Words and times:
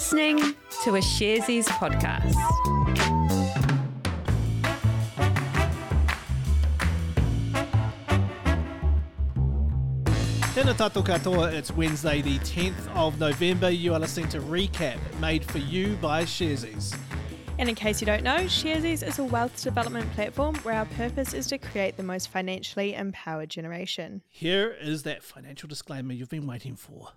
listening 0.00 0.38
to 0.82 0.96
a 0.96 1.00
Sharesies 1.00 1.66
podcast. 1.76 2.32
Tēnā 10.54 10.72
tātou 10.72 11.04
katoa, 11.04 11.52
it's 11.52 11.70
Wednesday 11.70 12.22
the 12.22 12.38
10th 12.38 12.88
of 12.96 13.20
November. 13.20 13.68
You 13.68 13.92
are 13.92 14.00
listening 14.00 14.30
to 14.30 14.40
Recap, 14.40 14.96
made 15.20 15.44
for 15.44 15.58
you 15.58 15.96
by 15.96 16.22
Sharesies. 16.22 16.96
And 17.58 17.68
in 17.68 17.74
case 17.74 18.00
you 18.00 18.06
don't 18.06 18.24
know, 18.24 18.46
Sharesies 18.46 19.06
is 19.06 19.18
a 19.18 19.24
wealth 19.24 19.62
development 19.62 20.10
platform 20.12 20.54
where 20.62 20.76
our 20.76 20.86
purpose 20.86 21.34
is 21.34 21.46
to 21.48 21.58
create 21.58 21.98
the 21.98 22.02
most 22.02 22.28
financially 22.30 22.94
empowered 22.94 23.50
generation. 23.50 24.22
Here 24.30 24.74
is 24.80 25.02
that 25.02 25.22
financial 25.22 25.68
disclaimer 25.68 26.14
you've 26.14 26.30
been 26.30 26.46
waiting 26.46 26.74
for. 26.74 27.10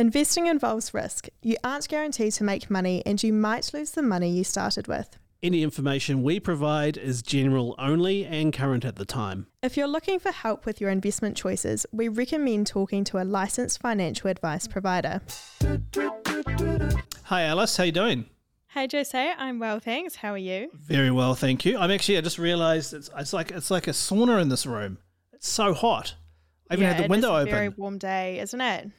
Investing 0.00 0.46
involves 0.46 0.94
risk. 0.94 1.26
You 1.42 1.56
aren't 1.64 1.88
guaranteed 1.88 2.32
to 2.34 2.44
make 2.44 2.70
money 2.70 3.02
and 3.04 3.20
you 3.20 3.32
might 3.32 3.74
lose 3.74 3.90
the 3.90 4.02
money 4.02 4.30
you 4.30 4.44
started 4.44 4.86
with. 4.86 5.18
Any 5.42 5.64
information 5.64 6.22
we 6.22 6.38
provide 6.38 6.96
is 6.96 7.20
general 7.20 7.74
only 7.80 8.24
and 8.24 8.52
current 8.52 8.84
at 8.84 8.94
the 8.94 9.04
time. 9.04 9.48
If 9.60 9.76
you're 9.76 9.88
looking 9.88 10.20
for 10.20 10.30
help 10.30 10.66
with 10.66 10.80
your 10.80 10.90
investment 10.90 11.36
choices, 11.36 11.84
we 11.90 12.06
recommend 12.06 12.68
talking 12.68 13.02
to 13.04 13.20
a 13.20 13.24
licensed 13.24 13.80
financial 13.80 14.30
advice 14.30 14.68
provider. 14.68 15.20
Hi 17.24 17.42
Alice, 17.42 17.76
how 17.76 17.82
you 17.82 17.90
doing? 17.90 18.26
Hey 18.68 18.86
Jose, 18.92 19.32
I'm 19.36 19.58
well, 19.58 19.80
thanks. 19.80 20.14
How 20.14 20.32
are 20.32 20.38
you? 20.38 20.70
Very 20.74 21.10
well, 21.10 21.34
thank 21.34 21.64
you. 21.64 21.76
I'm 21.76 21.90
actually 21.90 22.18
I 22.18 22.20
just 22.20 22.38
realised 22.38 22.94
it's, 22.94 23.10
it's 23.18 23.32
like 23.32 23.50
it's 23.50 23.72
like 23.72 23.88
a 23.88 23.92
sauna 23.92 24.40
in 24.40 24.48
this 24.48 24.64
room. 24.64 24.98
It's 25.32 25.48
so 25.48 25.74
hot. 25.74 26.14
I 26.70 26.74
even 26.74 26.82
yeah, 26.82 26.88
had 26.88 26.98
the 27.00 27.04
it 27.04 27.10
window 27.10 27.34
is 27.34 27.38
a 27.38 27.42
open. 27.42 27.52
very 27.52 27.68
warm 27.70 27.98
day, 27.98 28.40
isn't 28.40 28.60
it? 28.60 28.90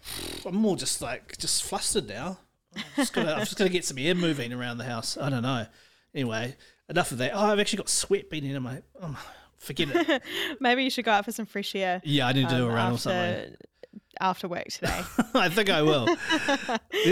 I'm 0.46 0.56
more 0.56 0.76
just 0.76 1.02
like 1.02 1.38
just 1.38 1.64
flustered 1.64 2.08
now. 2.08 2.40
I'm 2.76 2.84
just 2.96 3.14
gonna, 3.14 3.34
I'm 3.34 3.40
just 3.40 3.58
gonna 3.58 3.70
get 3.70 3.86
some 3.86 3.98
air 3.98 4.16
moving 4.16 4.54
around 4.54 4.78
the 4.78 4.86
house. 4.86 5.18
I 5.18 5.30
don't 5.30 5.44
know. 5.44 5.66
Anyway, 6.14 6.56
enough 6.90 7.12
of 7.12 7.20
that. 7.20 7.32
Oh, 7.34 7.46
I've 7.46 7.60
actually 7.60 7.78
got 7.78 7.90
sweat 7.90 8.30
beating 8.30 8.52
in 8.52 8.64
my. 8.64 8.82
Oh, 9.02 9.18
forget 9.58 9.90
it. 9.92 10.22
Maybe 10.60 10.84
you 10.84 10.90
should 10.90 11.06
go 11.06 11.12
out 11.12 11.26
for 11.26 11.32
some 11.32 11.46
fresh 11.46 11.76
air. 11.76 12.02
Yeah, 12.04 12.28
I 12.28 12.34
need 12.34 12.50
to 12.50 12.56
do 12.56 12.66
a 12.66 12.70
um, 12.70 12.74
run 12.74 12.94
or 12.94 12.98
something. 12.98 13.56
After 14.22 14.50
work 14.50 14.66
today. 14.66 15.02
I 15.34 15.48
think 15.48 15.70
I 15.70 15.82
will. 15.82 16.06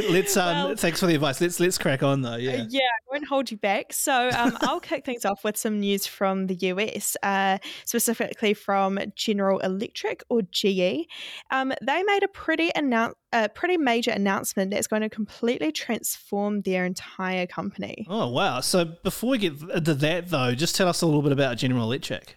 Let, 0.09 0.25
us 0.25 0.35
um. 0.37 0.55
Well- 0.55 0.75
thanks 0.75 0.99
for 0.99 1.05
the 1.05 1.15
advice. 1.15 1.39
Let's 1.39 1.59
let's 1.59 1.77
crack 1.77 2.03
on 2.03 2.21
though. 2.21 2.35
Yeah. 2.35 2.65
Yeah, 2.67 2.81
I 2.81 3.11
won't 3.11 3.27
hold 3.27 3.49
you 3.49 3.57
back. 3.57 3.93
So 3.93 4.29
um, 4.35 4.57
I'll 4.61 4.79
kick 4.81 5.05
things 5.05 5.23
off 5.23 5.43
with 5.43 5.55
some 5.55 5.79
news 5.79 6.05
from 6.05 6.47
the 6.47 6.55
US, 6.55 7.15
uh, 7.23 7.59
specifically 7.85 8.53
from 8.53 8.99
General 9.15 9.59
Electric 9.59 10.23
or 10.29 10.41
GE. 10.51 11.07
Um, 11.49 11.71
they 11.81 12.03
made 12.03 12.23
a 12.23 12.27
pretty 12.27 12.71
annou- 12.75 13.13
a 13.31 13.47
pretty 13.47 13.77
major 13.77 14.11
announcement 14.11 14.71
that's 14.71 14.87
going 14.87 15.01
to 15.01 15.09
completely 15.09 15.71
transform 15.71 16.61
their 16.61 16.85
entire 16.85 17.47
company. 17.47 18.05
Oh 18.09 18.27
wow! 18.29 18.59
So 18.59 18.83
before 18.85 19.29
we 19.31 19.37
get 19.37 19.53
into 19.61 19.93
that 19.93 20.29
though, 20.29 20.53
just 20.55 20.75
tell 20.75 20.89
us 20.89 21.01
a 21.01 21.05
little 21.05 21.21
bit 21.21 21.31
about 21.31 21.57
General 21.57 21.83
Electric. 21.83 22.35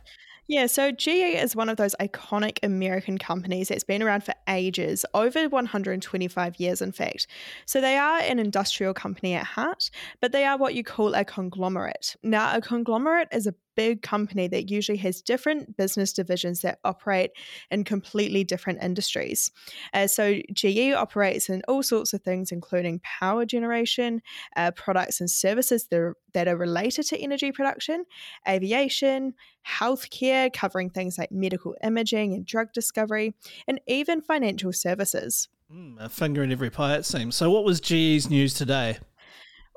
Yeah, 0.51 0.67
so 0.67 0.91
GE 0.91 1.07
is 1.07 1.55
one 1.55 1.69
of 1.69 1.77
those 1.77 1.95
iconic 2.01 2.59
American 2.65 3.19
companies 3.19 3.69
that's 3.69 3.85
been 3.85 4.03
around 4.03 4.25
for 4.25 4.35
ages, 4.49 5.05
over 5.15 5.49
125 5.49 6.59
years, 6.59 6.83
in 6.83 6.91
fact. 6.91 7.29
So 7.67 7.81
they 7.81 7.97
are 7.97 8.19
an 8.19 8.41
industrial 8.41 8.93
company 8.93 9.35
at 9.35 9.45
heart, 9.47 9.91
but 10.21 10.33
they 10.33 10.45
are 10.45 10.59
what 10.59 10.75
you 10.75 10.83
call 10.83 11.15
a 11.15 11.25
conglomerate. 11.25 12.17
Now, 12.25 12.57
a 12.57 12.61
conglomerate 12.61 13.29
is 13.33 13.47
a 13.47 13.55
big 13.77 14.03
company 14.03 14.49
that 14.49 14.71
usually 14.71 14.99
has 14.99 15.23
different 15.23 15.77
business 15.77 16.13
divisions 16.13 16.63
that 16.63 16.79
operate 16.85 17.31
in 17.71 17.85
completely 17.85 18.45
different 18.45 18.83
industries. 18.83 19.51
Uh, 19.95 20.07
so 20.07 20.41
GE 20.53 20.93
operates 20.93 21.49
in 21.49 21.63
all 21.69 21.83
sorts 21.83 22.13
of 22.13 22.23
things, 22.23 22.53
including 22.53 23.01
power 23.01 23.45
generation, 23.45 24.23
uh, 24.57 24.71
products 24.73 25.21
and 25.21 25.31
services 25.31 25.87
that 25.87 25.99
are, 25.99 26.17
that 26.35 26.49
are 26.49 26.57
related 26.57 27.07
to 27.07 27.19
energy 27.19 27.53
production, 27.53 28.05
aviation, 28.49 29.35
healthcare, 29.67 30.53
covering 30.53 30.91
things 30.91 31.19
like 31.19 31.31
medical 31.33 31.75
imaging 31.83 32.35
and 32.35 32.47
drug 32.47 32.73
discovery, 32.73 33.35
and 33.67 33.81
even 33.87 34.21
financial 34.21 34.73
services. 34.73 35.49
Mm, 35.73 36.01
a 36.01 36.09
finger 36.09 36.43
in 36.43 36.51
every 36.51 36.71
pie 36.71 36.97
it 36.97 37.05
seems. 37.05 37.37
So 37.37 37.51
what 37.51 37.65
was 37.65 37.81
GE's 37.81 38.29
news 38.29 38.55
today? 38.55 38.99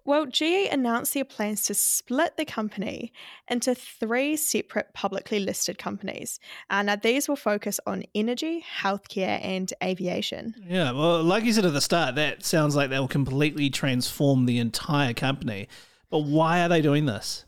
Well, 0.06 0.26
GE 0.26 0.68
announced 0.70 1.14
their 1.14 1.24
plans 1.24 1.64
to 1.66 1.74
split 1.74 2.36
the 2.36 2.44
company 2.44 3.14
into 3.48 3.74
three 3.74 4.36
separate 4.36 4.94
publicly 4.94 5.40
listed 5.40 5.78
companies. 5.78 6.42
Uh, 6.70 6.98
these 6.98 7.30
will 7.30 7.38
focus 7.38 7.80
on 7.88 8.04
energy, 8.14 8.66
healthcare, 8.82 9.40
and 9.42 9.72
aviation. 9.82 10.56
Yeah, 10.68 10.92
well, 10.92 11.24
like 11.24 11.46
you 11.46 11.54
said 11.54 11.66
at 11.66 11.72
the 11.72 11.80
start, 11.80 12.16
that 12.16 12.44
sounds 12.44 12.76
like 12.76 12.90
they'll 12.90 13.08
completely 13.08 13.70
transform 13.70 14.46
the 14.46 14.60
entire 14.60 15.14
company. 15.14 15.70
But 16.10 16.26
why 16.26 16.62
are 16.62 16.70
they 16.70 16.82
doing 16.82 17.06
this? 17.06 17.46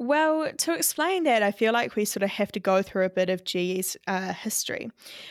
Well, 0.00 0.50
to 0.50 0.72
explain 0.72 1.24
that, 1.24 1.42
I 1.42 1.50
feel 1.50 1.74
like 1.74 1.94
we 1.94 2.06
sort 2.06 2.22
of 2.22 2.30
have 2.30 2.50
to 2.52 2.58
go 2.58 2.80
through 2.80 3.04
a 3.04 3.10
bit 3.10 3.28
of 3.28 3.44
GE's 3.44 3.98
uh, 4.06 4.32
history. 4.32 4.90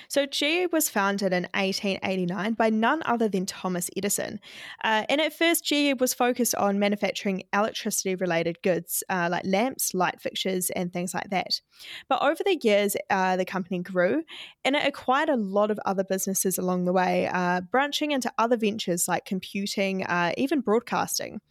So, 0.10 0.28
GE 0.28 0.72
was 0.72 0.90
founded 0.90 1.34
in 1.34 1.48
1889 1.56 2.54
by 2.54 2.70
none 2.70 3.02
other 3.04 3.28
than 3.28 3.48
Thomas 3.48 3.90
Edison. 3.98 4.40
Uh, 4.84 5.06
and 5.10 5.22
at 5.22 5.34
first, 5.34 5.66
GE 5.66 6.00
was 6.00 6.14
focused 6.14 6.54
on 6.54 6.78
manufacturing 6.78 7.46
electricity 7.52 8.14
related 8.14 8.62
goods 8.62 9.04
uh, 9.10 9.28
like 9.32 9.44
lamps, 9.44 9.96
light 9.96 10.22
fixtures, 10.22 10.70
and 10.76 10.94
things 10.94 11.16
like 11.16 11.32
that. 11.32 11.62
But 12.08 12.22
over 12.22 12.44
the 12.46 12.60
years, 12.62 12.96
uh, 13.10 13.38
the 13.38 13.46
company 13.46 13.80
grew 13.80 14.24
and 14.64 14.76
it 14.76 14.86
acquired 14.86 15.30
a 15.30 15.36
lot 15.36 15.72
of 15.72 15.80
other 15.88 16.04
businesses 16.04 16.60
along 16.60 16.86
the 16.86 16.94
way, 16.94 17.28
uh, 17.34 17.62
branching 17.62 18.12
into 18.12 18.32
other 18.38 18.56
ventures 18.56 19.08
like 19.08 19.26
computing, 19.26 20.04
uh, 20.04 20.34
even 20.38 20.62
broadcasting. 20.62 21.42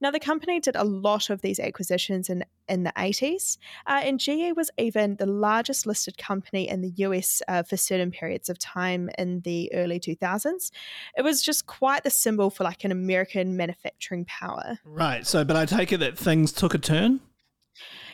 Now, 0.00 0.10
the 0.10 0.20
company 0.20 0.60
did 0.60 0.76
a 0.76 0.84
lot 0.84 1.30
of 1.30 1.40
these 1.40 1.58
acquisitions 1.58 2.28
in, 2.28 2.44
in 2.68 2.84
the 2.84 2.92
80s, 2.96 3.56
uh, 3.86 4.02
and 4.04 4.20
GE 4.20 4.54
was 4.56 4.70
even 4.76 5.16
the 5.16 5.26
largest 5.26 5.86
listed 5.86 6.18
company 6.18 6.68
in 6.68 6.82
the 6.82 6.92
US 6.96 7.40
uh, 7.48 7.62
for 7.62 7.76
certain 7.76 8.10
periods 8.10 8.48
of 8.48 8.58
time 8.58 9.08
in 9.18 9.40
the 9.40 9.72
early 9.72 9.98
2000s. 9.98 10.70
It 11.16 11.22
was 11.22 11.42
just 11.42 11.66
quite 11.66 12.04
the 12.04 12.10
symbol 12.10 12.50
for 12.50 12.64
like 12.64 12.84
an 12.84 12.92
American 12.92 13.56
manufacturing 13.56 14.26
power. 14.26 14.78
Right. 14.84 15.26
So, 15.26 15.44
but 15.44 15.56
I 15.56 15.64
take 15.64 15.92
it 15.92 15.98
that 15.98 16.18
things 16.18 16.52
took 16.52 16.74
a 16.74 16.78
turn. 16.78 17.20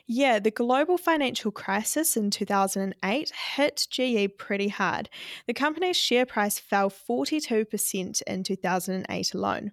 Yeah, 0.08 0.40
the 0.40 0.50
global 0.50 0.98
financial 0.98 1.52
crisis 1.52 2.16
in 2.16 2.30
2008 2.30 3.32
hit 3.54 3.86
GE 3.88 4.36
pretty 4.36 4.68
hard. 4.68 5.08
The 5.46 5.54
company's 5.54 5.96
share 5.96 6.26
price 6.26 6.58
fell 6.58 6.90
42% 6.90 8.22
in 8.22 8.42
2008 8.42 9.34
alone. 9.34 9.72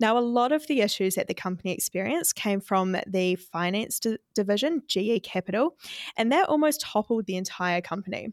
Now, 0.00 0.18
a 0.18 0.20
lot 0.20 0.50
of 0.50 0.66
the 0.66 0.80
issues 0.80 1.14
that 1.14 1.28
the 1.28 1.34
company 1.34 1.72
experienced 1.72 2.34
came 2.34 2.60
from 2.60 2.96
the 3.06 3.36
finance 3.36 4.00
di- 4.00 4.18
division, 4.34 4.82
GE 4.88 5.22
Capital, 5.22 5.76
and 6.16 6.32
that 6.32 6.48
almost 6.48 6.80
toppled 6.80 7.26
the 7.26 7.36
entire 7.36 7.80
company. 7.80 8.32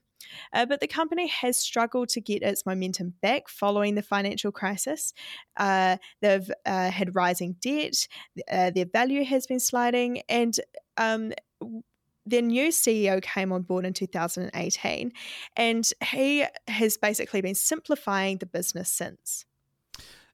Uh, 0.54 0.66
but 0.66 0.80
the 0.80 0.88
company 0.88 1.28
has 1.28 1.60
struggled 1.60 2.10
to 2.10 2.22
get 2.22 2.42
its 2.42 2.66
momentum 2.66 3.14
back 3.22 3.48
following 3.48 3.96
the 3.96 4.02
financial 4.02 4.52
crisis. 4.52 5.14
Uh, 5.58 5.98
they've 6.22 6.50
uh, 6.66 6.90
had 6.92 7.16
rising 7.16 7.56
debt, 7.62 8.08
uh, 8.52 8.72
their 8.72 8.86
value 8.86 9.24
has 9.24 9.48
been 9.48 9.60
sliding, 9.60 10.22
and 10.30 10.60
um, 10.98 11.32
their 12.26 12.42
new 12.42 12.70
CEO 12.70 13.22
came 13.22 13.52
on 13.52 13.62
board 13.62 13.86
in 13.86 13.94
2018, 13.94 15.12
and 15.56 15.90
he 16.04 16.46
has 16.68 16.98
basically 16.98 17.42
been 17.42 17.56
simplifying 17.56 18.38
the 18.38 18.46
business 18.46 18.90
since. 18.90 19.46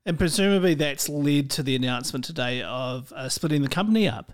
And 0.06 0.18
presumably 0.18 0.74
that's 0.74 1.08
led 1.08 1.50
to 1.50 1.62
the 1.62 1.76
announcement 1.76 2.24
today 2.24 2.62
of 2.62 3.12
uh, 3.12 3.28
splitting 3.28 3.62
the 3.62 3.68
company 3.68 4.06
up. 4.08 4.32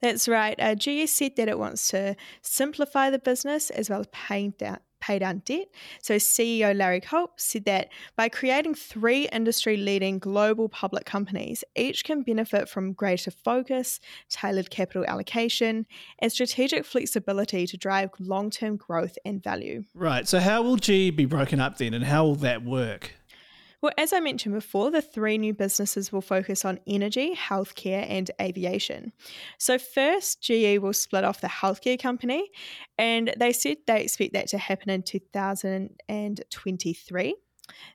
That's 0.00 0.28
right. 0.28 0.58
Uh, 0.58 0.76
said 1.06 1.36
that 1.36 1.48
it 1.48 1.58
wants 1.58 1.88
to 1.88 2.16
simplify 2.42 3.10
the 3.10 3.18
business 3.18 3.70
as 3.70 3.90
well 3.90 4.00
as 4.00 4.06
pay 4.12 4.48
down, 4.48 4.78
pay 5.00 5.18
down 5.18 5.42
debt. 5.44 5.68
So, 6.02 6.16
CEO 6.16 6.74
Larry 6.74 7.00
Culp 7.00 7.40
said 7.40 7.64
that 7.64 7.88
by 8.16 8.28
creating 8.28 8.74
three 8.74 9.28
industry 9.28 9.76
leading 9.76 10.18
global 10.18 10.68
public 10.68 11.04
companies, 11.04 11.64
each 11.76 12.04
can 12.04 12.22
benefit 12.22 12.68
from 12.68 12.92
greater 12.92 13.30
focus, 13.30 14.00
tailored 14.28 14.70
capital 14.70 15.04
allocation, 15.06 15.86
and 16.18 16.32
strategic 16.32 16.84
flexibility 16.84 17.66
to 17.66 17.76
drive 17.76 18.10
long 18.18 18.50
term 18.50 18.76
growth 18.76 19.16
and 19.24 19.42
value. 19.42 19.84
Right. 19.94 20.26
So, 20.26 20.40
how 20.40 20.62
will 20.62 20.76
GE 20.76 21.16
be 21.16 21.26
broken 21.26 21.60
up 21.60 21.78
then, 21.78 21.94
and 21.94 22.04
how 22.04 22.24
will 22.24 22.36
that 22.36 22.64
work? 22.64 23.17
Well, 23.80 23.92
as 23.96 24.12
I 24.12 24.18
mentioned 24.18 24.56
before, 24.56 24.90
the 24.90 25.00
three 25.00 25.38
new 25.38 25.54
businesses 25.54 26.10
will 26.10 26.20
focus 26.20 26.64
on 26.64 26.80
energy, 26.88 27.36
healthcare, 27.36 28.04
and 28.08 28.28
aviation. 28.40 29.12
So, 29.56 29.78
first, 29.78 30.42
GE 30.42 30.78
will 30.78 30.92
split 30.92 31.22
off 31.22 31.40
the 31.40 31.46
healthcare 31.46 32.00
company, 32.00 32.50
and 32.96 33.32
they 33.38 33.52
said 33.52 33.76
they 33.86 34.02
expect 34.02 34.32
that 34.32 34.48
to 34.48 34.58
happen 34.58 34.90
in 34.90 35.04
2023. 35.04 37.36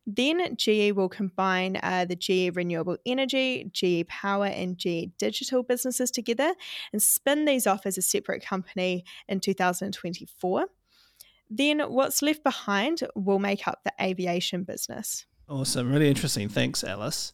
Then 0.07 0.56
GE 0.56 0.94
will 0.94 1.09
combine 1.09 1.77
uh, 1.83 2.06
the 2.06 2.15
GE 2.15 2.56
Renewable 2.56 2.95
Energy, 3.06 3.69
GE 3.74 4.07
Power, 4.07 4.45
and 4.45 4.77
GE 4.77 5.18
Digital 5.18 5.63
businesses 5.63 6.12
together 6.12 6.53
and 6.94 7.01
spin 7.01 7.44
these 7.44 7.68
off 7.68 7.85
as 7.85 7.97
a 7.97 8.01
separate 8.01 8.45
company 8.45 9.03
in 9.27 9.41
2024. 9.41 10.68
Then 11.50 11.81
what's 11.81 12.21
left 12.21 12.44
behind 12.44 13.01
will 13.15 13.39
make 13.39 13.68
up 13.68 13.81
the 13.83 13.91
aviation 14.01 14.63
business. 14.63 15.25
Awesome. 15.50 15.92
Really 15.92 16.10
interesting. 16.10 16.50
Thanks, 16.50 16.84
Alice. 16.84 17.34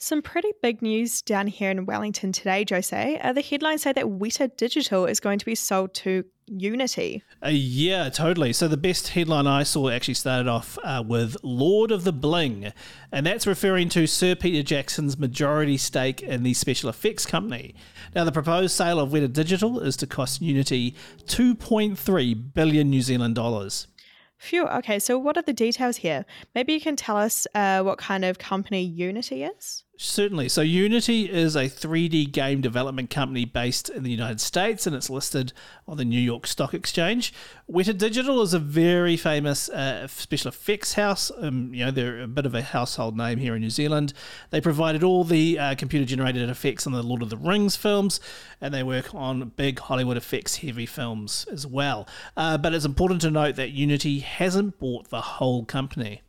Some 0.00 0.22
pretty 0.22 0.52
big 0.62 0.80
news 0.80 1.20
down 1.22 1.48
here 1.48 1.70
in 1.70 1.84
Wellington 1.84 2.32
today, 2.32 2.64
Jose. 2.70 3.20
Uh, 3.22 3.32
the 3.32 3.42
headlines 3.42 3.82
say 3.82 3.92
that 3.92 4.06
Weta 4.06 4.56
Digital 4.56 5.06
is 5.06 5.20
going 5.20 5.38
to 5.38 5.44
be 5.44 5.54
sold 5.54 5.92
to 5.94 6.24
Unity. 6.46 7.22
Uh, 7.44 7.48
yeah, 7.50 8.08
totally. 8.08 8.52
So 8.54 8.68
the 8.68 8.76
best 8.76 9.08
headline 9.08 9.46
I 9.46 9.64
saw 9.64 9.90
actually 9.90 10.14
started 10.14 10.48
off 10.48 10.78
uh, 10.82 11.04
with 11.06 11.36
Lord 11.42 11.90
of 11.90 12.04
the 12.04 12.12
Bling, 12.12 12.72
and 13.12 13.26
that's 13.26 13.46
referring 13.46 13.90
to 13.90 14.06
Sir 14.06 14.34
Peter 14.34 14.62
Jackson's 14.62 15.18
majority 15.18 15.76
stake 15.76 16.22
in 16.22 16.42
the 16.42 16.54
special 16.54 16.88
effects 16.88 17.26
company. 17.26 17.74
Now, 18.14 18.24
the 18.24 18.32
proposed 18.32 18.74
sale 18.74 18.98
of 18.98 19.10
Weta 19.10 19.30
Digital 19.30 19.80
is 19.80 19.96
to 19.98 20.06
cost 20.06 20.40
Unity 20.40 20.94
2.3 21.26 22.54
billion 22.54 22.88
New 22.88 23.02
Zealand 23.02 23.34
dollars. 23.34 23.88
Phew. 24.38 24.66
Okay, 24.66 24.98
so 24.98 25.18
what 25.18 25.36
are 25.36 25.42
the 25.42 25.52
details 25.52 25.98
here? 25.98 26.24
Maybe 26.54 26.72
you 26.72 26.80
can 26.80 26.96
tell 26.96 27.16
us 27.16 27.46
uh, 27.54 27.82
what 27.82 27.98
kind 27.98 28.24
of 28.24 28.38
company 28.38 28.82
Unity 28.82 29.42
is? 29.42 29.84
Certainly. 30.00 30.50
So, 30.50 30.60
Unity 30.60 31.28
is 31.28 31.56
a 31.56 31.64
3D 31.64 32.30
game 32.30 32.60
development 32.60 33.10
company 33.10 33.44
based 33.44 33.88
in 33.88 34.04
the 34.04 34.12
United 34.12 34.40
States 34.40 34.86
and 34.86 34.94
it's 34.94 35.10
listed 35.10 35.52
on 35.88 35.96
the 35.96 36.04
New 36.04 36.20
York 36.20 36.46
Stock 36.46 36.72
Exchange. 36.72 37.34
Weta 37.68 37.98
Digital 37.98 38.40
is 38.42 38.54
a 38.54 38.60
very 38.60 39.16
famous 39.16 39.68
uh, 39.68 40.06
special 40.06 40.50
effects 40.50 40.94
house. 40.94 41.32
Um, 41.40 41.74
you 41.74 41.84
know, 41.84 41.90
they're 41.90 42.22
a 42.22 42.28
bit 42.28 42.46
of 42.46 42.54
a 42.54 42.62
household 42.62 43.16
name 43.16 43.38
here 43.38 43.56
in 43.56 43.60
New 43.60 43.70
Zealand. 43.70 44.12
They 44.50 44.60
provided 44.60 45.02
all 45.02 45.24
the 45.24 45.58
uh, 45.58 45.74
computer 45.74 46.06
generated 46.06 46.48
effects 46.48 46.86
on 46.86 46.92
the 46.92 47.02
Lord 47.02 47.20
of 47.20 47.30
the 47.30 47.36
Rings 47.36 47.74
films 47.74 48.20
and 48.60 48.72
they 48.72 48.84
work 48.84 49.12
on 49.12 49.48
big 49.56 49.80
Hollywood 49.80 50.16
effects 50.16 50.58
heavy 50.58 50.86
films 50.86 51.44
as 51.50 51.66
well. 51.66 52.06
Uh, 52.36 52.56
but 52.56 52.72
it's 52.72 52.84
important 52.84 53.20
to 53.22 53.32
note 53.32 53.56
that 53.56 53.70
Unity 53.70 54.20
hasn't 54.20 54.78
bought 54.78 55.10
the 55.10 55.22
whole 55.22 55.64
company. 55.64 56.22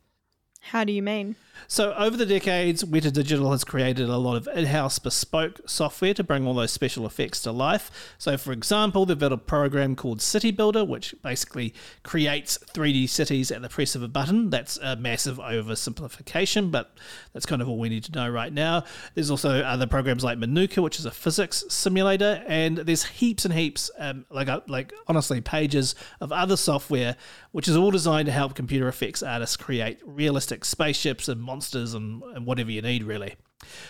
How 0.59 0.83
do 0.83 0.91
you 0.91 1.03
mean? 1.03 1.35
So, 1.67 1.93
over 1.93 2.17
the 2.17 2.25
decades, 2.25 2.83
Weta 2.83 3.11
Digital 3.11 3.51
has 3.51 3.63
created 3.63 4.09
a 4.09 4.17
lot 4.17 4.35
of 4.35 4.47
in 4.55 4.65
house 4.65 4.99
bespoke 4.99 5.61
software 5.65 6.13
to 6.13 6.23
bring 6.23 6.45
all 6.45 6.53
those 6.53 6.71
special 6.71 7.05
effects 7.05 7.41
to 7.43 7.51
life. 7.51 8.15
So, 8.17 8.37
for 8.37 8.51
example, 8.51 9.05
they've 9.05 9.17
built 9.17 9.33
a 9.33 9.37
program 9.37 9.95
called 9.95 10.21
City 10.21 10.51
Builder, 10.51 10.83
which 10.85 11.15
basically 11.21 11.73
creates 12.03 12.57
3D 12.73 13.09
cities 13.09 13.51
at 13.51 13.61
the 13.61 13.69
press 13.69 13.95
of 13.95 14.03
a 14.03 14.07
button. 14.07 14.49
That's 14.49 14.77
a 14.77 14.95
massive 14.95 15.37
oversimplification, 15.37 16.71
but 16.71 16.95
that's 17.33 17.45
kind 17.45 17.61
of 17.61 17.69
all 17.69 17.77
we 17.77 17.89
need 17.89 18.03
to 18.05 18.11
know 18.11 18.29
right 18.29 18.51
now. 18.51 18.83
There's 19.15 19.31
also 19.31 19.61
other 19.61 19.87
programs 19.87 20.23
like 20.23 20.37
Manuka, 20.37 20.81
which 20.81 20.99
is 20.99 21.05
a 21.05 21.11
physics 21.11 21.63
simulator, 21.69 22.43
and 22.47 22.77
there's 22.77 23.03
heaps 23.03 23.45
and 23.45 23.53
heaps, 23.53 23.91
um, 23.97 24.25
like, 24.29 24.47
uh, 24.47 24.61
like 24.67 24.93
honestly, 25.07 25.41
pages 25.41 25.95
of 26.21 26.31
other 26.31 26.57
software, 26.57 27.15
which 27.51 27.67
is 27.67 27.75
all 27.75 27.91
designed 27.91 28.25
to 28.27 28.31
help 28.31 28.55
computer 28.55 28.87
effects 28.87 29.23
artists 29.23 29.57
create 29.57 29.99
realistic 30.03 30.65
spaceships 30.65 31.27
and 31.27 31.41
monsters 31.49 31.95
and, 31.95 32.21
and 32.35 32.45
whatever 32.45 32.71
you 32.71 32.81
need, 32.81 33.03
really. 33.03 33.35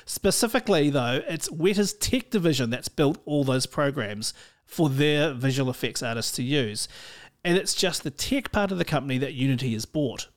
Specifically, 0.05 0.89
though, 0.89 1.21
it's 1.27 1.49
Weta's 1.49 1.93
tech 1.93 2.29
division 2.29 2.69
that's 2.69 2.87
built 2.87 3.17
all 3.25 3.43
those 3.43 3.65
programs 3.65 4.33
for 4.65 4.87
their 4.89 5.33
visual 5.33 5.69
effects 5.69 6.01
artists 6.01 6.31
to 6.37 6.43
use. 6.43 6.87
And 7.43 7.57
it's 7.57 7.73
just 7.73 8.03
the 8.03 8.11
tech 8.11 8.51
part 8.51 8.71
of 8.71 8.77
the 8.77 8.85
company 8.85 9.17
that 9.17 9.33
Unity 9.33 9.73
has 9.73 9.85
bought. 9.85 10.29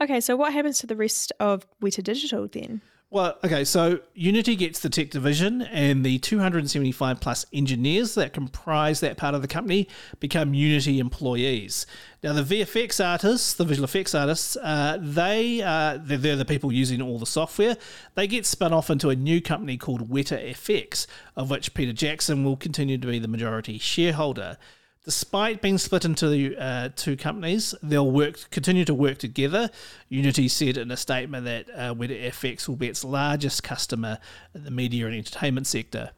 Okay, 0.00 0.20
so 0.20 0.36
what 0.36 0.52
happens 0.52 0.78
to 0.78 0.86
the 0.86 0.96
rest 0.96 1.32
of 1.40 1.66
Weta 1.82 2.02
Digital 2.02 2.48
then? 2.48 2.80
Well, 3.12 3.36
okay, 3.42 3.64
so 3.64 3.98
Unity 4.14 4.54
gets 4.54 4.78
the 4.78 4.88
tech 4.88 5.10
division, 5.10 5.62
and 5.62 6.04
the 6.04 6.20
275 6.20 7.20
plus 7.20 7.44
engineers 7.52 8.14
that 8.14 8.32
comprise 8.32 9.00
that 9.00 9.16
part 9.16 9.34
of 9.34 9.42
the 9.42 9.48
company 9.48 9.88
become 10.20 10.54
Unity 10.54 11.00
employees. 11.00 11.86
Now, 12.22 12.34
the 12.34 12.42
VFX 12.42 13.04
artists, 13.04 13.54
the 13.54 13.64
visual 13.64 13.84
effects 13.84 14.14
artists, 14.14 14.56
uh, 14.62 14.96
they 15.00 15.60
uh, 15.60 15.98
they're, 16.00 16.18
they're 16.18 16.36
the 16.36 16.44
people 16.44 16.70
using 16.70 17.02
all 17.02 17.18
the 17.18 17.26
software. 17.26 17.76
They 18.14 18.28
get 18.28 18.46
spun 18.46 18.72
off 18.72 18.90
into 18.90 19.10
a 19.10 19.16
new 19.16 19.40
company 19.40 19.76
called 19.76 20.08
Weta 20.08 20.50
FX, 20.52 21.08
of 21.34 21.50
which 21.50 21.74
Peter 21.74 21.92
Jackson 21.92 22.44
will 22.44 22.56
continue 22.56 22.96
to 22.96 23.08
be 23.08 23.18
the 23.18 23.26
majority 23.26 23.78
shareholder. 23.78 24.56
Despite 25.04 25.62
being 25.62 25.78
split 25.78 26.04
into 26.04 26.56
uh, 26.58 26.90
two 26.94 27.16
companies, 27.16 27.74
they'll 27.82 28.10
work 28.10 28.50
continue 28.50 28.84
to 28.84 28.92
work 28.92 29.16
together. 29.16 29.70
Unity 30.10 30.46
said 30.46 30.76
in 30.76 30.90
a 30.90 30.96
statement 30.96 31.46
that 31.46 31.70
uh, 31.70 31.94
Weta 31.94 32.28
FX 32.28 32.68
will 32.68 32.76
be 32.76 32.88
its 32.88 33.02
largest 33.02 33.62
customer 33.62 34.18
in 34.54 34.64
the 34.64 34.70
media 34.70 35.06
and 35.06 35.14
entertainment 35.14 35.66
sector. 35.66 36.10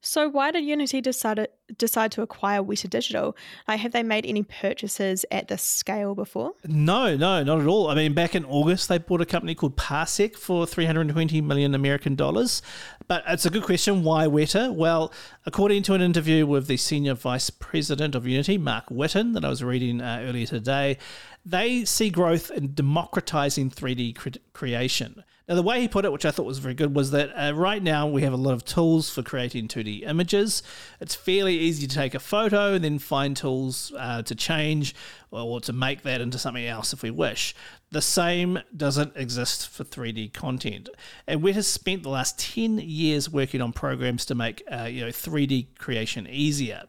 So 0.00 0.28
why 0.28 0.52
did 0.52 0.64
Unity 0.64 1.00
decide 1.00 1.48
decide 1.78 2.12
to 2.12 2.22
acquire 2.22 2.62
Weta 2.62 2.88
Digital? 2.88 3.36
Like, 3.66 3.80
have 3.80 3.92
they 3.92 4.04
made 4.04 4.24
any 4.24 4.44
purchases 4.44 5.24
at 5.32 5.48
this 5.48 5.62
scale 5.62 6.14
before? 6.14 6.52
No, 6.64 7.16
no, 7.16 7.42
not 7.42 7.60
at 7.60 7.66
all. 7.66 7.88
I 7.88 7.96
mean, 7.96 8.14
back 8.14 8.34
in 8.34 8.44
August, 8.44 8.88
they 8.88 8.98
bought 8.98 9.20
a 9.20 9.26
company 9.26 9.54
called 9.54 9.76
Parsec 9.76 10.36
for 10.36 10.66
320 10.66 11.40
million 11.40 11.74
American 11.74 12.14
dollars. 12.14 12.62
But 13.08 13.24
it's 13.26 13.46
a 13.46 13.50
good 13.50 13.64
question. 13.64 14.04
Why 14.04 14.26
Weta? 14.26 14.72
Well, 14.72 15.12
according 15.44 15.82
to 15.84 15.94
an 15.94 16.00
interview 16.00 16.46
with 16.46 16.68
the 16.68 16.76
senior 16.76 17.14
vice 17.14 17.50
president 17.50 18.14
of 18.14 18.26
Unity, 18.26 18.58
Marc 18.58 18.88
Whitten, 18.88 19.34
that 19.34 19.44
I 19.44 19.48
was 19.48 19.64
reading 19.64 20.00
uh, 20.00 20.20
earlier 20.22 20.46
today, 20.46 20.98
they 21.44 21.84
see 21.84 22.10
growth 22.10 22.50
in 22.50 22.74
democratizing 22.74 23.70
3D 23.70 24.14
cre- 24.16 24.38
creation. 24.52 25.24
Now, 25.48 25.54
the 25.54 25.62
way 25.62 25.80
he 25.80 25.86
put 25.86 26.04
it, 26.04 26.10
which 26.10 26.24
I 26.24 26.32
thought 26.32 26.44
was 26.44 26.58
very 26.58 26.74
good, 26.74 26.96
was 26.96 27.12
that 27.12 27.30
uh, 27.30 27.54
right 27.54 27.80
now 27.80 28.08
we 28.08 28.22
have 28.22 28.32
a 28.32 28.36
lot 28.36 28.54
of 28.54 28.64
tools 28.64 29.08
for 29.08 29.22
creating 29.22 29.68
2D 29.68 30.02
images. 30.02 30.60
It's 31.00 31.14
fairly 31.14 31.56
easy 31.56 31.86
to 31.86 31.94
take 31.94 32.14
a 32.14 32.18
photo 32.18 32.74
and 32.74 32.84
then 32.84 32.98
find 32.98 33.36
tools 33.36 33.92
uh, 33.96 34.22
to 34.22 34.34
change 34.34 34.92
or 35.30 35.60
to 35.60 35.72
make 35.72 36.02
that 36.02 36.20
into 36.20 36.36
something 36.36 36.66
else 36.66 36.92
if 36.92 37.02
we 37.02 37.12
wish. 37.12 37.54
The 37.92 38.02
same 38.02 38.58
doesn't 38.76 39.16
exist 39.16 39.68
for 39.68 39.84
3D 39.84 40.32
content. 40.32 40.88
And 41.28 41.42
Weta 41.42 41.54
has 41.54 41.68
spent 41.68 42.02
the 42.02 42.08
last 42.08 42.40
10 42.40 42.78
years 42.78 43.30
working 43.30 43.60
on 43.60 43.72
programs 43.72 44.26
to 44.26 44.34
make 44.34 44.64
uh, 44.68 44.88
you 44.90 45.02
know 45.02 45.10
3D 45.10 45.78
creation 45.78 46.26
easier. 46.26 46.82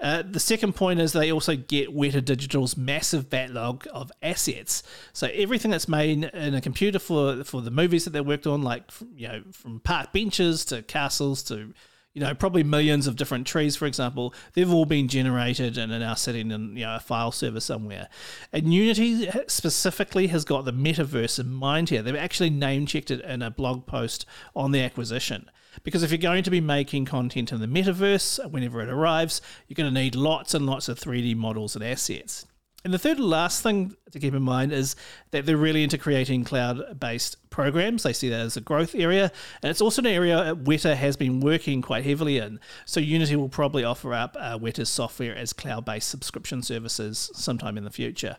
Uh, 0.00 0.22
the 0.28 0.40
second 0.40 0.74
point 0.74 1.00
is 1.00 1.12
they 1.12 1.32
also 1.32 1.56
get 1.56 1.94
Weta 1.94 2.24
Digital's 2.24 2.76
massive 2.76 3.30
backlog 3.30 3.86
of 3.92 4.10
assets. 4.22 4.82
So 5.12 5.28
everything 5.32 5.70
that's 5.70 5.88
made 5.88 6.24
in 6.24 6.54
a 6.54 6.60
computer 6.60 6.98
for 6.98 7.44
for 7.44 7.60
the 7.60 7.70
movies 7.70 8.04
that 8.04 8.10
they 8.10 8.20
worked 8.20 8.46
on, 8.46 8.62
like 8.62 8.90
you 9.14 9.28
know 9.28 9.42
from 9.52 9.80
park 9.80 10.12
benches 10.12 10.64
to 10.66 10.82
castles 10.82 11.42
to 11.44 11.72
you 12.12 12.20
know 12.20 12.34
probably 12.34 12.62
millions 12.62 13.06
of 13.06 13.16
different 13.16 13.46
trees, 13.46 13.76
for 13.76 13.86
example, 13.86 14.34
they've 14.54 14.72
all 14.72 14.84
been 14.84 15.08
generated 15.08 15.78
and 15.78 15.92
are 15.92 15.98
now 15.98 16.14
sitting 16.14 16.50
in 16.50 16.76
you 16.76 16.84
know 16.84 16.96
a 16.96 17.00
file 17.00 17.32
server 17.32 17.60
somewhere. 17.60 18.08
And 18.52 18.74
Unity 18.74 19.30
specifically 19.46 20.26
has 20.28 20.44
got 20.44 20.64
the 20.64 20.72
metaverse 20.72 21.38
in 21.38 21.52
mind 21.52 21.90
here. 21.90 22.02
They've 22.02 22.16
actually 22.16 22.50
name 22.50 22.86
checked 22.86 23.10
it 23.10 23.20
in 23.20 23.42
a 23.42 23.50
blog 23.50 23.86
post 23.86 24.26
on 24.56 24.72
the 24.72 24.82
acquisition. 24.82 25.50
Because 25.82 26.02
if 26.02 26.10
you're 26.10 26.18
going 26.18 26.44
to 26.44 26.50
be 26.50 26.60
making 26.60 27.04
content 27.04 27.52
in 27.52 27.60
the 27.60 27.66
metaverse 27.66 28.50
whenever 28.50 28.80
it 28.80 28.88
arrives, 28.88 29.40
you're 29.66 29.74
going 29.74 29.92
to 29.92 30.00
need 30.00 30.14
lots 30.14 30.54
and 30.54 30.66
lots 30.66 30.88
of 30.88 30.98
3D 30.98 31.36
models 31.36 31.74
and 31.74 31.84
assets. 31.84 32.46
And 32.84 32.92
the 32.92 32.98
third 32.98 33.16
and 33.16 33.30
last 33.30 33.62
thing 33.62 33.96
to 34.12 34.20
keep 34.20 34.34
in 34.34 34.42
mind 34.42 34.70
is 34.70 34.94
that 35.30 35.46
they're 35.46 35.56
really 35.56 35.82
into 35.82 35.96
creating 35.96 36.44
cloud 36.44 37.00
based 37.00 37.48
programs. 37.48 38.02
They 38.02 38.12
see 38.12 38.28
that 38.28 38.40
as 38.40 38.58
a 38.58 38.60
growth 38.60 38.94
area. 38.94 39.32
And 39.62 39.70
it's 39.70 39.80
also 39.80 40.02
an 40.02 40.06
area 40.06 40.54
Weta 40.54 40.94
has 40.94 41.16
been 41.16 41.40
working 41.40 41.80
quite 41.80 42.04
heavily 42.04 42.36
in. 42.36 42.60
So 42.84 43.00
Unity 43.00 43.36
will 43.36 43.48
probably 43.48 43.84
offer 43.84 44.12
up 44.12 44.36
uh, 44.38 44.58
Weta's 44.58 44.90
software 44.90 45.34
as 45.34 45.54
cloud 45.54 45.86
based 45.86 46.10
subscription 46.10 46.62
services 46.62 47.30
sometime 47.32 47.78
in 47.78 47.84
the 47.84 47.90
future. 47.90 48.36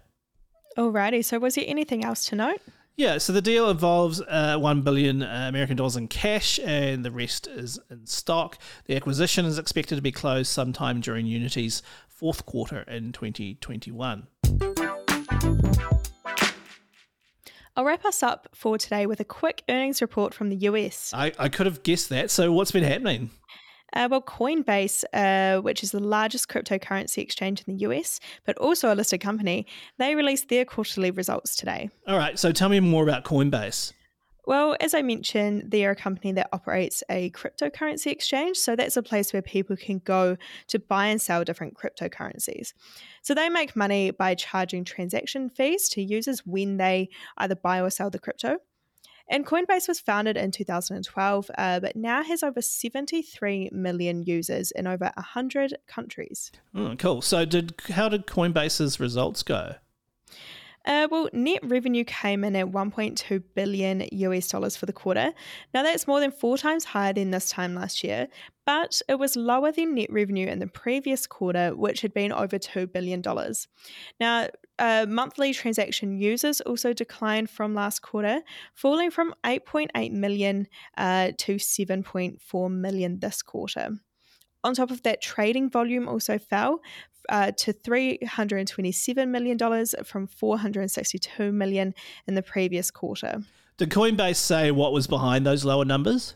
Alrighty. 0.77 1.23
So, 1.23 1.39
was 1.39 1.55
there 1.55 1.65
anything 1.67 2.03
else 2.03 2.25
to 2.27 2.35
note? 2.35 2.61
Yeah, 2.97 3.17
so 3.17 3.33
the 3.33 3.41
deal 3.41 3.69
involves 3.69 4.21
uh, 4.21 4.57
1 4.57 4.81
billion 4.81 5.21
uh, 5.21 5.47
American 5.49 5.75
dollars 5.75 5.97
in 5.97 6.07
cash 6.07 6.59
and 6.63 7.03
the 7.03 7.11
rest 7.11 7.45
is 7.45 7.77
in 7.89 8.05
stock. 8.05 8.57
The 8.85 8.95
acquisition 8.95 9.45
is 9.45 9.59
expected 9.59 9.97
to 9.97 10.01
be 10.01 10.13
closed 10.13 10.49
sometime 10.49 11.01
during 11.01 11.25
Unity's 11.25 11.83
fourth 12.07 12.45
quarter 12.45 12.83
in 12.83 13.11
2021. 13.11 14.27
I'll 17.77 17.83
wrap 17.83 18.05
us 18.05 18.23
up 18.23 18.47
for 18.53 18.77
today 18.77 19.05
with 19.05 19.19
a 19.19 19.25
quick 19.25 19.63
earnings 19.67 20.01
report 20.01 20.33
from 20.33 20.47
the 20.47 20.55
US. 20.55 21.11
I, 21.13 21.33
I 21.37 21.49
could 21.49 21.65
have 21.65 21.83
guessed 21.83 22.07
that. 22.09 22.31
So, 22.31 22.53
what's 22.53 22.71
been 22.71 22.85
happening? 22.85 23.31
Uh, 23.95 24.07
well, 24.11 24.21
Coinbase, 24.21 25.03
uh, 25.13 25.61
which 25.61 25.81
is 25.81 25.91
the 25.91 25.99
largest 25.99 26.49
cryptocurrency 26.49 27.19
exchange 27.19 27.63
in 27.65 27.75
the 27.75 27.79
US, 27.85 28.19
but 28.45 28.57
also 28.57 28.93
a 28.93 28.95
listed 28.95 29.21
company, 29.21 29.65
they 29.97 30.15
released 30.15 30.49
their 30.49 30.65
quarterly 30.65 31.11
results 31.11 31.55
today. 31.55 31.89
All 32.07 32.17
right, 32.17 32.37
so 32.37 32.51
tell 32.51 32.69
me 32.69 32.79
more 32.79 33.03
about 33.03 33.23
Coinbase. 33.23 33.93
Well, 34.47 34.75
as 34.79 34.93
I 34.93 35.01
mentioned, 35.01 35.71
they're 35.71 35.91
a 35.91 35.95
company 35.95 36.31
that 36.33 36.49
operates 36.53 37.03
a 37.09 37.31
cryptocurrency 37.31 38.11
exchange. 38.11 38.57
So 38.57 38.75
that's 38.75 38.95
a 38.95 39.01
place 39.01 39.33
where 39.33 39.41
people 39.41 39.75
can 39.75 39.99
go 39.99 40.37
to 40.67 40.79
buy 40.79 41.07
and 41.07 41.19
sell 41.19 41.43
different 41.43 41.75
cryptocurrencies. 41.75 42.73
So 43.23 43.33
they 43.33 43.49
make 43.49 43.75
money 43.75 44.11
by 44.11 44.35
charging 44.35 44.83
transaction 44.83 45.49
fees 45.49 45.89
to 45.89 46.01
users 46.01 46.45
when 46.45 46.77
they 46.77 47.09
either 47.37 47.55
buy 47.55 47.81
or 47.81 47.89
sell 47.89 48.11
the 48.11 48.19
crypto. 48.19 48.57
And 49.27 49.45
Coinbase 49.45 49.87
was 49.87 49.99
founded 49.99 50.37
in 50.37 50.51
2012, 50.51 51.51
uh, 51.57 51.79
but 51.79 51.95
now 51.95 52.23
has 52.23 52.43
over 52.43 52.61
73 52.61 53.69
million 53.71 54.23
users 54.23 54.71
in 54.71 54.85
over 54.85 55.11
100 55.15 55.75
countries. 55.87 56.51
Oh, 56.75 56.95
cool. 56.97 57.21
So, 57.21 57.45
did 57.45 57.73
how 57.89 58.09
did 58.09 58.27
Coinbase's 58.27 58.99
results 58.99 59.41
go? 59.41 59.75
Uh, 60.85 61.07
well, 61.09 61.29
net 61.33 61.59
revenue 61.63 62.03
came 62.03 62.43
in 62.43 62.55
at 62.55 62.67
1.2 62.67 63.43
billion 63.55 64.07
US 64.11 64.47
dollars 64.47 64.75
for 64.75 64.85
the 64.85 64.93
quarter. 64.93 65.31
Now, 65.73 65.83
that's 65.83 66.07
more 66.07 66.19
than 66.19 66.31
four 66.31 66.57
times 66.57 66.85
higher 66.85 67.13
than 67.13 67.31
this 67.31 67.49
time 67.49 67.73
last 67.73 68.03
year, 68.03 68.27
but 68.65 69.01
it 69.09 69.17
was 69.17 69.35
lower 69.35 69.71
than 69.71 69.95
net 69.95 70.11
revenue 70.11 70.47
in 70.47 70.59
the 70.59 70.67
previous 70.67 71.25
quarter, 71.25 71.75
which 71.75 72.01
had 72.01 72.13
been 72.13 72.31
over 72.31 72.59
$2 72.59 72.91
billion. 72.91 73.23
Now, 74.19 74.47
uh, 74.77 75.05
monthly 75.07 75.53
transaction 75.53 76.17
users 76.17 76.61
also 76.61 76.93
declined 76.93 77.49
from 77.49 77.73
last 77.73 78.01
quarter, 78.01 78.41
falling 78.73 79.09
from 79.09 79.33
8.8 79.43 80.11
million 80.11 80.67
uh, 80.97 81.31
to 81.39 81.55
7.4 81.55 82.71
million 82.71 83.19
this 83.19 83.41
quarter. 83.41 83.89
On 84.63 84.73
top 84.73 84.89
of 84.89 85.03
that, 85.03 85.21
trading 85.21 85.69
volume 85.69 86.07
also 86.07 86.39
fell 86.39 86.81
uh, 87.29 87.51
to 87.51 87.73
$327 87.73 89.27
million 89.27 89.85
from 90.03 90.27
462 90.27 91.51
million 91.51 91.93
in 92.27 92.35
the 92.35 92.43
previous 92.43 92.91
quarter. 92.91 93.41
Did 93.77 93.89
Coinbase 93.89 94.37
say 94.37 94.71
what 94.71 94.93
was 94.93 95.07
behind 95.07 95.45
those 95.45 95.65
lower 95.65 95.85
numbers? 95.85 96.35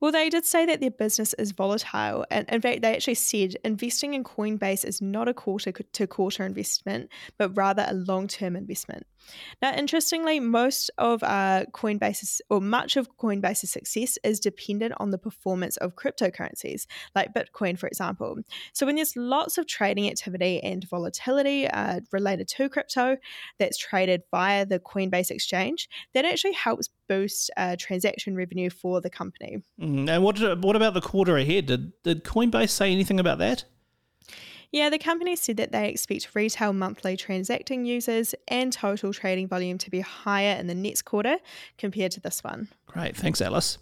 Well, 0.00 0.12
they 0.12 0.28
did 0.28 0.44
say 0.44 0.66
that 0.66 0.80
their 0.80 0.90
business 0.90 1.32
is 1.34 1.52
volatile. 1.52 2.26
And 2.30 2.46
in 2.50 2.60
fact, 2.60 2.82
they 2.82 2.94
actually 2.94 3.14
said 3.14 3.56
investing 3.64 4.12
in 4.12 4.24
Coinbase 4.24 4.84
is 4.84 5.00
not 5.00 5.26
a 5.26 5.34
quarter 5.34 5.72
to 5.72 6.06
quarter 6.06 6.44
investment, 6.44 7.10
but 7.38 7.56
rather 7.56 7.86
a 7.88 7.94
long 7.94 8.28
term 8.28 8.56
investment. 8.56 9.06
Now, 9.62 9.74
interestingly, 9.74 10.38
most 10.38 10.90
of 10.98 11.22
uh, 11.22 11.64
Coinbase's 11.72 12.42
or 12.50 12.60
much 12.60 12.96
of 12.96 13.16
Coinbase's 13.16 13.70
success 13.70 14.18
is 14.22 14.38
dependent 14.38 14.94
on 14.98 15.10
the 15.10 15.18
performance 15.18 15.78
of 15.78 15.96
cryptocurrencies, 15.96 16.86
like 17.14 17.34
Bitcoin, 17.34 17.78
for 17.78 17.86
example. 17.86 18.36
So, 18.74 18.86
when 18.86 18.96
there's 18.96 19.16
lots 19.16 19.56
of 19.56 19.66
trading 19.66 20.08
activity 20.08 20.62
and 20.62 20.88
volatility 20.88 21.68
uh, 21.68 22.00
related 22.12 22.48
to 22.48 22.68
crypto 22.68 23.16
that's 23.58 23.78
traded 23.78 24.22
via 24.30 24.66
the 24.66 24.78
Coinbase 24.78 25.30
exchange, 25.30 25.88
that 26.12 26.26
actually 26.26 26.52
helps 26.52 26.90
boost 27.08 27.50
uh, 27.56 27.76
transaction 27.78 28.36
revenue 28.36 28.70
for 28.70 29.00
the 29.00 29.10
company. 29.10 29.62
Mm, 29.80 30.08
and 30.08 30.22
what 30.22 30.38
what 30.62 30.76
about 30.76 30.94
the 30.94 31.00
quarter 31.00 31.36
ahead? 31.36 31.66
Did 31.66 31.92
did 32.02 32.24
Coinbase 32.24 32.70
say 32.70 32.92
anything 32.92 33.20
about 33.20 33.38
that? 33.38 33.64
Yeah, 34.72 34.90
the 34.90 34.98
company 34.98 35.36
said 35.36 35.56
that 35.58 35.72
they 35.72 35.88
expect 35.88 36.34
retail 36.34 36.72
monthly 36.72 37.16
transacting 37.16 37.86
users 37.86 38.34
and 38.48 38.72
total 38.72 39.12
trading 39.12 39.48
volume 39.48 39.78
to 39.78 39.90
be 39.90 40.00
higher 40.00 40.58
in 40.58 40.66
the 40.66 40.74
next 40.74 41.02
quarter 41.02 41.38
compared 41.78 42.12
to 42.12 42.20
this 42.20 42.42
one. 42.42 42.68
Great. 42.86 43.16
Thanks, 43.16 43.40
Alice. 43.40 43.78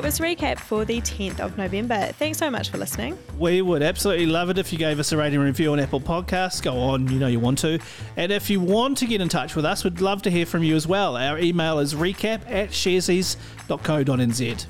That 0.00 0.06
was 0.06 0.18
recap 0.18 0.58
for 0.58 0.86
the 0.86 1.02
10th 1.02 1.40
of 1.40 1.58
November. 1.58 2.06
Thanks 2.12 2.38
so 2.38 2.50
much 2.50 2.70
for 2.70 2.78
listening. 2.78 3.18
We 3.36 3.60
would 3.60 3.82
absolutely 3.82 4.24
love 4.24 4.48
it 4.48 4.56
if 4.56 4.72
you 4.72 4.78
gave 4.78 4.98
us 4.98 5.12
a 5.12 5.16
rating 5.18 5.40
review 5.40 5.72
on 5.72 5.78
Apple 5.78 6.00
Podcasts. 6.00 6.62
Go 6.62 6.74
on, 6.78 7.06
you 7.08 7.18
know 7.18 7.26
you 7.26 7.38
want 7.38 7.58
to. 7.58 7.78
And 8.16 8.32
if 8.32 8.48
you 8.48 8.60
want 8.60 8.96
to 8.96 9.06
get 9.06 9.20
in 9.20 9.28
touch 9.28 9.54
with 9.54 9.66
us, 9.66 9.84
we'd 9.84 10.00
love 10.00 10.22
to 10.22 10.30
hear 10.30 10.46
from 10.46 10.62
you 10.62 10.74
as 10.74 10.86
well. 10.86 11.18
Our 11.18 11.38
email 11.38 11.80
is 11.80 11.92
recap 11.92 12.40
at 12.50 12.70
sharesies.co.nz. 12.70 14.66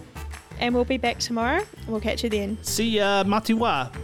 And 0.58 0.75
we'll 0.75 0.84
be 0.84 0.99
back 0.99 1.20
tomorrow. 1.20 1.64
We'll 1.87 2.00
catch 2.00 2.25
you 2.25 2.30
then. 2.30 2.58
See 2.62 2.96
ya, 2.96 3.22
matiwa. 3.22 3.94